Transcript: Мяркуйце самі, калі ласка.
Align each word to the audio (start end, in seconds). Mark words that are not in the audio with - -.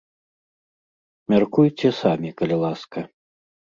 Мяркуйце 1.35 1.87
самі, 2.01 2.29
калі 2.43 2.55
ласка. 2.67 3.11